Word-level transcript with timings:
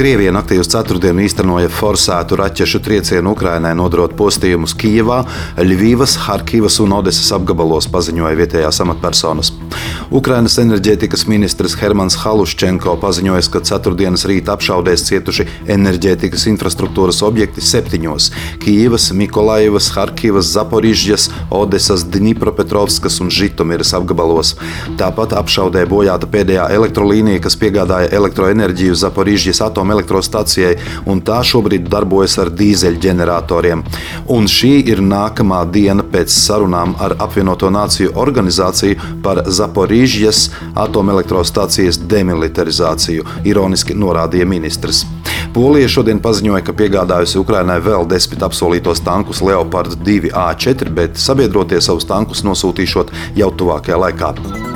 Krievija 0.00 0.32
naktī 0.32 0.56
uz 0.56 0.70
ceturtdienu 0.72 1.20
īstenoja 1.26 1.68
forsētu 1.68 2.38
raķešu 2.40 2.78
triecienu 2.80 3.34
Ukrainai, 3.34 3.74
nodrot 3.76 4.14
postījumus 4.16 4.72
Kijevā, 4.80 5.18
Ļuvijas, 5.60 6.14
Harkivas 6.24 6.78
un 6.80 6.94
Odesas 6.96 7.28
apgabalos, 7.36 7.84
paziņoja 7.92 8.38
vietējās 8.38 8.80
amatpersonas. 8.80 9.50
Ukrainas 10.08 10.56
enerģētikas 10.62 11.26
ministrs 11.28 11.76
Hermans 11.82 12.16
Haluščenko 12.22 12.94
paziņoja, 13.02 13.42
ka 13.52 13.60
ceturtdienas 13.68 14.24
rīta 14.30 14.54
apšaudēs 14.56 15.04
cietuši 15.10 15.46
enerģētikas 15.76 16.48
infrastruktūras 16.48 17.20
objekti 17.28 17.60
septiņos- 17.60 18.30
Kijevas, 18.64 19.10
Mikolaivas, 19.12 19.90
Harkivas, 19.98 20.48
Zaporižģas, 20.56 21.28
Odesas, 21.50 22.06
Dņipropetrovskas 22.08 23.20
un 23.20 23.28
Žitomiras 23.28 23.92
apgabalos. 23.92 24.56
Tāpat 24.96 25.36
apšaudē 25.36 25.84
bojāta 25.84 26.24
pēdējā 26.24 26.70
elektrolīnija, 26.72 27.44
kas 27.44 27.60
piegādāja 27.60 28.08
elektroenerģiju 28.16 28.96
Zaporižģas 28.96 29.60
atomu 29.68 29.89
atomelektrostacijai, 29.90 30.76
un 31.06 31.20
tā 31.24 31.40
šobrīd 31.46 31.88
darbojas 31.90 32.38
ar 32.40 32.50
dīzeļģeneratoriem. 32.54 33.82
Un 34.30 34.48
šī 34.50 34.72
ir 34.90 35.02
nākamā 35.02 35.64
diena 35.72 36.04
pēc 36.06 36.30
sarunām 36.30 36.94
ar 37.00 37.16
apvienoto 37.18 37.70
nāciju 37.70 38.14
organizāciju 38.20 39.22
par 39.24 39.44
Zaporīžas 39.46 40.48
atomelektrostacijas 40.78 42.00
demilitarizāciju, 42.10 43.26
ironiski 43.44 43.94
norādīja 43.94 44.46
ministrs. 44.46 45.04
Polija 45.54 45.88
šodien 45.90 46.20
paziņoja, 46.22 46.62
ka 46.62 46.74
piegādājusi 46.78 47.40
Ukrainai 47.40 47.80
vēl 47.82 48.06
desmit 48.10 48.44
apsolītos 48.46 49.02
tankus 49.02 49.42
Leopard 49.42 49.98
2 50.06 50.30
A4, 50.30 50.94
bet 50.94 51.18
sabiedrotie 51.18 51.80
savus 51.82 52.06
tankus 52.06 52.44
nosūtīšot 52.46 53.14
jau 53.40 53.50
tuvākajā 53.58 54.04
laikā. 54.06 54.69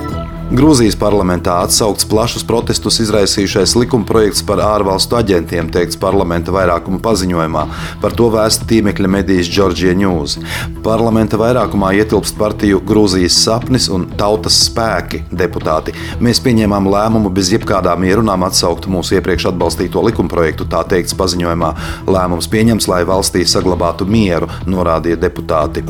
Grūzijas 0.52 0.92
parlamentā 1.00 1.54
atsaukts 1.64 2.04
plašus 2.04 2.42
protestus 2.44 2.98
izraisījušais 3.00 3.72
likumprojekts 3.80 4.42
par 4.44 4.60
ārvalstu 4.60 5.16
aģentiem, 5.16 5.70
teikts 5.72 5.96
parlamenta 5.96 6.52
vairākuma 6.52 7.00
paziņojumā. 7.04 7.62
Par 8.02 8.12
to 8.18 8.28
vēsta 8.34 8.68
tīmekļa 8.68 9.08
medijas 9.08 9.48
Georgia 9.48 9.94
News. 9.96 10.36
Parlamenta 10.84 11.40
vairākumā 11.40 11.94
ietilpst 11.96 12.36
partiju 12.36 12.82
Grūzijas 12.84 13.38
sapnis 13.46 13.88
un 13.88 14.04
tautas 14.20 14.60
spēki 14.66 15.22
deputāti. 15.32 15.96
Mēs 16.20 16.42
pieņēmām 16.44 16.90
lēmumu 16.92 17.32
bez 17.32 17.54
jebkādām 17.54 18.04
ierunām 18.04 18.44
atsaukt 18.44 18.84
mūsu 18.92 19.16
iepriekš 19.16 19.48
atbalstīto 19.54 20.04
likumprojektu, 20.10 20.68
tā 20.68 20.84
teikts 20.92 21.16
paziņojumā. 21.16 21.72
Lēmums 22.04 22.52
pieņems, 22.52 22.90
lai 22.92 23.00
valstī 23.08 23.48
saglabātu 23.48 24.04
mieru, 24.04 24.52
norādīja 24.68 25.22
deputāti. 25.24 25.88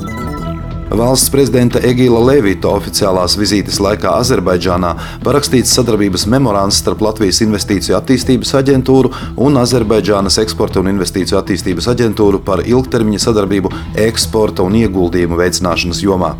Valsts 0.94 1.30
prezidenta 1.32 1.80
Egīla 1.82 2.20
Levita 2.22 2.70
oficiālās 2.70 3.34
vizītes 3.34 3.80
laikā 3.82 4.12
Azerbaidžānā 4.20 4.92
parakstīts 5.24 5.72
sadarbības 5.74 6.26
memorands 6.30 6.76
starp 6.78 7.00
Latvijas 7.02 7.40
Investīciju 7.42 7.96
attīstības 7.98 8.52
aģentūru 8.60 9.10
un 9.42 9.58
Azerbaidžānas 9.58 10.38
eksporta 10.42 10.78
un 10.78 10.92
investīciju 10.92 11.40
attīstības 11.40 11.88
aģentūru 11.90 12.38
par 12.46 12.62
ilgtermiņa 12.62 13.22
sadarbību 13.24 13.72
eksporta 14.04 14.62
un 14.62 14.76
ieguldījumu 14.84 15.40
veicināšanas 15.40 16.02
jomā. 16.04 16.30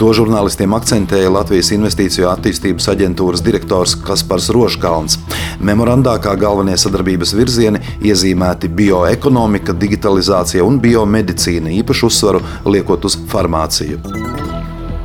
To 0.00 0.10
žurnālistiem 0.16 0.74
akcentēja 0.74 1.30
Latvijas 1.30 1.70
Investīciju 1.76 2.32
attīstības 2.32 2.90
aģentūras 2.90 3.44
direktors 3.46 3.94
Kaspars 3.94 4.50
Roškalns. 4.56 5.20
Memorandā 5.62 6.16
kā 6.24 6.34
galvenie 6.40 6.74
sadarbības 6.80 7.36
virzieni 7.38 7.84
iezīmēti 8.02 8.72
bioekonomika, 8.74 9.76
digitalizācija 9.76 10.66
un 10.66 10.82
biomedicīna, 10.82 11.70
īpašu 11.84 12.10
uzsvaru 12.10 12.42
liekot 12.66 13.06
uz 13.06 13.20
farmāciju. 13.30 13.99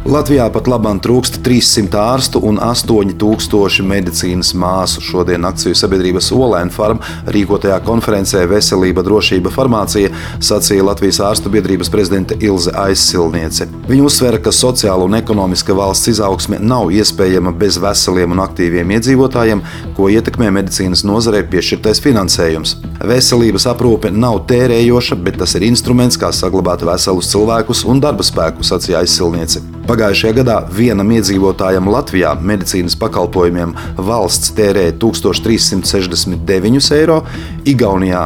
Latvijā 0.06 0.44
pat 0.54 0.68
labāk 0.70 1.00
trūkst 1.02 1.40
300 1.42 1.98
ārstu 1.98 2.38
un 2.46 2.60
8000 2.62 3.82
medicīnas 3.90 4.52
māsu. 4.54 5.02
Šodien 5.02 5.48
akciju 5.50 5.74
sabiedrības 5.74 6.28
Olēna 6.36 6.70
farma 6.70 7.16
rīkotajā 7.34 7.80
konferencē 7.88 8.44
Veselība, 8.52 9.02
drošība, 9.02 9.50
farmācija 9.50 10.12
sacīja 10.46 10.86
Latvijas 10.86 11.18
ārstu 11.26 11.50
biedrības 11.56 11.90
prezidente 11.90 12.38
Ilze 12.38 12.76
Aizsilniece. 12.78 13.66
Viņa 13.90 14.06
uzsvēra, 14.06 14.44
ka 14.46 14.54
sociāla 14.54 15.08
un 15.08 15.18
ekonomiska 15.18 15.74
valsts 15.74 16.12
izaugsme 16.14 16.62
nav 16.62 16.94
iespējama 16.94 17.56
bez 17.58 17.82
veseliem 17.82 18.38
un 18.38 18.44
aktīviem 18.46 18.94
iedzīvotājiem, 19.00 19.64
ko 19.98 20.12
ietekmē 20.14 20.52
medicīnas 20.60 21.02
nozarei 21.10 21.42
piešķirtais 21.50 22.04
finansējums. 22.06 22.76
Veselības 23.02 23.66
aprūpe 23.74 24.14
nav 24.14 24.44
tērējoša, 24.54 25.18
bet 25.26 25.42
tas 25.42 25.58
ir 25.58 25.66
instruments, 25.66 26.22
kā 26.22 26.30
saglabāt 26.30 26.86
veselus 26.86 27.34
cilvēkus 27.34 27.88
un 27.90 28.06
darba 28.06 28.26
spēku, 28.26 28.62
sacīja 28.62 29.02
Aizsilniece. 29.02 29.66
Pagājušajā 29.96 30.36
gadā 30.36 30.56
vienam 30.76 31.08
iedzīvotājam 31.16 31.86
Latvijā 31.88 32.34
medicīnas 32.44 32.98
pakalpojumiem 33.00 33.72
valsts 34.10 34.52
tērēja 34.58 34.98
1369 35.00 36.92
eiro, 36.98 37.22
Igaunijā 37.64 38.26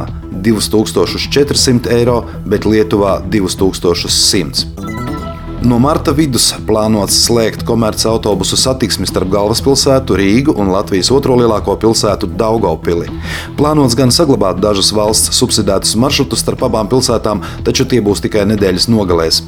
2400 0.49 1.93
eiro, 1.93 2.23
bet 2.49 2.65
Lietuvā 2.65 3.19
2100. 3.29 4.88
No 5.59 5.75
marta 5.75 6.13
vidus 6.15 6.53
plānots 6.63 7.17
slēgt 7.25 7.65
komercautobusu 7.67 8.55
satiksmi 8.55 9.03
starp 9.09 9.27
galvaspilsētu 9.33 10.15
Rīgu 10.15 10.53
un 10.55 10.69
Latvijas 10.71 11.09
otro 11.11 11.35
lielāko 11.35 11.73
pilsētu 11.81 12.29
Daugopili. 12.39 13.09
Plānots 13.59 13.97
gan 13.99 14.13
saglabāt 14.15 14.61
dažus 14.63 14.93
valsts 14.95 15.35
subsidētus 15.35 15.97
maršrutus 15.99 16.45
starp 16.45 16.63
abām 16.69 16.87
pilsētām, 16.87 17.43
taču 17.67 17.83
tie 17.91 17.99
būs 18.05 18.23
tikai 18.23 18.45
nedēļas 18.53 18.87
nogalēs. 18.87 19.41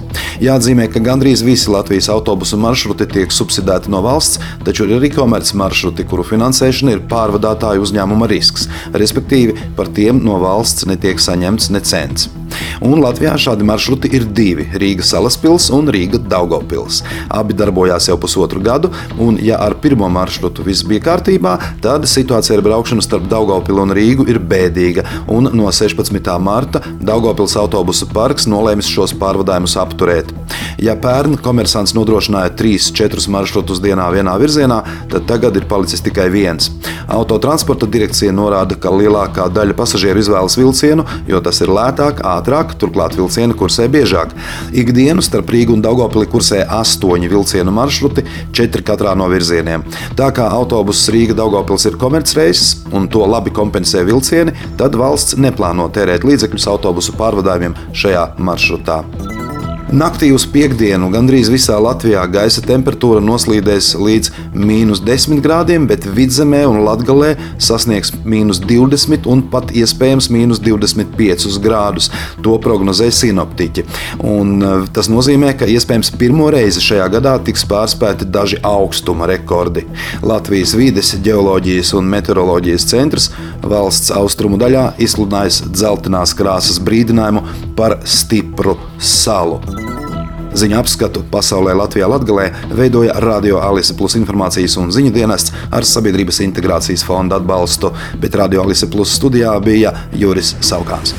Jāatzīmē, 0.43 0.89
ka 0.91 0.99
gandrīz 1.05 1.45
visi 1.47 1.71
Latvijas 1.71 2.11
autobusu 2.11 2.59
maršruti 2.59 3.07
tiek 3.15 3.31
subsidēti 3.31 3.93
no 3.95 4.03
valsts, 4.03 4.43
taču 4.67 4.89
ir 4.89 4.97
arī 4.97 5.13
komerc 5.15 5.53
maršruti, 5.63 6.09
kuru 6.11 6.27
finansēšana 6.27 6.97
ir 6.97 7.05
pārvadātāju 7.07 7.87
uzņēmuma 7.87 8.27
risks, 8.33 8.67
respektīvi 8.91 9.71
par 9.79 9.87
tiem 9.95 10.19
no 10.27 10.41
valsts 10.43 10.91
netiek 10.91 11.23
saņemts 11.23 11.71
ne 11.71 11.85
cents. 11.87 12.27
Un 12.81 12.97
Latvijā 12.97 13.35
šādi 13.37 13.61
maršruti 13.61 14.09
ir 14.09 14.23
divi- 14.25 14.63
Rīga 14.81 15.05
Salaspils 15.05 15.67
un 15.69 15.85
Rīga 15.93 16.17
Daugopils. 16.17 17.03
Abi 17.29 17.53
darbojās 17.53 18.07
jau 18.09 18.17
pusotru 18.17 18.59
gadu, 18.59 18.89
un 19.19 19.37
ja 19.37 19.59
ar 19.61 19.75
pirmo 19.75 20.09
maršrutu 20.09 20.65
viss 20.65 20.81
bija 20.83 20.99
kārtībā, 20.99 21.59
tad 21.81 22.07
situācija 22.09 22.57
ar 22.57 22.63
braukšanu 22.65 23.03
starp 23.05 23.29
Daugopilu 23.29 23.83
un 23.83 23.93
Rīgu 23.93 24.27
ir 24.27 24.39
bēdīga, 24.39 25.05
un 25.27 25.51
no 25.53 25.67
16. 25.69 26.39
marta 26.39 26.81
Daugopils 26.99 27.55
autobusu 27.55 28.07
parks 28.11 28.47
nolēmis 28.47 28.89
šos 28.89 29.13
pārvadājumus 29.13 29.77
apturēt. 29.77 30.33
Ja 30.81 30.95
pērn 30.95 31.37
komersants 31.37 31.93
nodrošināja 31.93 32.55
3-4 32.57 33.27
maršrutus 33.29 33.79
dienā 33.79 34.09
vienā 34.09 34.33
virzienā, 34.41 34.81
tad 35.11 35.27
tagad 35.29 35.55
ir 35.55 35.67
palicis 35.69 36.01
tikai 36.01 36.31
viens. 36.33 36.71
Autotransporta 37.11 37.85
direkcija 37.85 38.31
norāda, 38.33 38.73
ka 38.79 38.89
lielākā 38.89 39.49
daļa 39.53 39.77
pasažieru 39.77 40.23
izvēlas 40.23 40.57
vilcienu, 40.57 41.05
jo 41.27 41.41
tas 41.43 41.61
ir 41.61 41.67
lētāk, 41.67 42.23
ātrāk, 42.25 42.70
turklāt 42.79 43.17
vilcieni 43.17 43.55
kursē 43.57 43.87
biežāk. 43.91 44.35
Ikdienu 44.77 45.23
starp 45.25 45.51
Rīgu 45.51 45.75
un 45.75 45.83
Daugopili 45.83 46.29
kursē 46.31 46.63
astoņi 46.79 47.31
vilcienu 47.31 47.73
maršruti, 47.75 48.25
četri 48.55 48.85
katrā 48.87 49.15
no 49.17 49.27
virzieniem. 49.31 49.85
Tā 50.19 50.31
kā 50.35 50.47
autobuss 50.51 51.11
Rīga 51.13 51.37
Daugopils 51.37 51.87
ir 51.89 51.99
komercreises 52.01 52.85
un 52.93 53.09
to 53.11 53.25
labi 53.27 53.53
kompensē 53.55 54.05
vilcieni, 54.07 54.55
tad 54.79 54.97
valsts 54.99 55.39
neplāno 55.41 55.89
tērēt 55.93 56.27
līdzekļus 56.27 56.69
autobusu 56.75 57.17
pārvadājumiem 57.19 57.77
šajā 57.97 58.31
maršrutā. 58.39 59.01
Naktī 59.91 60.29
uz 60.31 60.45
piekdienu 60.47 61.09
gandrīz 61.11 61.49
visā 61.51 61.75
Latvijā 61.83 62.21
gaisa 62.31 62.61
temperatūra 62.63 63.19
noslīdēs 63.27 63.89
līdz 63.99 64.29
mīnus 64.55 65.01
10 65.03 65.41
grādiem, 65.43 65.83
bet 65.89 66.07
vidzemē 66.07 66.61
un 66.69 66.79
latgalē 66.85 67.33
sasniegs 67.59 68.13
mīnus 68.23 68.61
20 68.63 69.27
un 69.27 69.41
pat 69.51 69.73
iespējams 69.75 70.29
mīnus 70.31 70.61
25 70.63 71.59
grādus. 71.65 72.07
To 72.39 72.55
prognozē 72.63 73.09
sinoptiķi. 73.11 73.83
Un 74.31 74.63
eh, 74.63 74.87
tas 74.95 75.11
nozīmē, 75.11 75.51
ka 75.59 75.67
iespējams 75.67 76.13
pirmo 76.15 76.47
reizi 76.55 76.85
šajā 76.87 77.09
gadā 77.17 77.35
tiks 77.43 77.67
pārspēti 77.67 78.29
daži 78.31 78.61
augstuma 78.63 79.27
rekordi. 79.27 79.83
Latvijas 80.23 80.71
vides, 80.79 81.17
geoloģijas 81.19 81.91
un 81.99 82.07
meteoroloģijas 82.15 82.87
centrs 82.95 83.27
valsts 83.59 84.15
austrumu 84.15 84.55
daļā 84.61 84.93
izsludinājis 85.03 85.65
dzeltenās 85.67 86.31
krāsas 86.39 86.79
brīdinājumu 86.79 87.43
par 87.75 87.99
stipru 88.07 88.79
salu. 88.95 89.59
Ziņu 90.51 90.75
apskatu 90.81 91.23
pasaulē 91.31 91.71
Latvijā 91.79 92.09
Latgalē 92.11 92.49
veidoja 92.75 93.15
Radio 93.23 93.61
Alise 93.63 93.95
Plus 93.95 94.17
informācijas 94.19 94.75
un 94.81 94.91
ziņu 94.91 95.13
dienests 95.15 95.55
ar 95.71 95.87
Sabiedrības 95.87 96.41
integrācijas 96.43 97.05
fonda 97.07 97.39
atbalstu, 97.39 97.93
bet 98.19 98.35
Radio 98.35 98.65
Alise 98.65 98.91
Plus 98.91 99.15
studijā 99.15 99.55
bija 99.63 99.95
Juris 100.11 100.57
Saukāns. 100.59 101.15